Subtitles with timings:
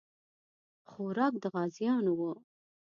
[0.91, 2.33] خوراک د غازیانو وو.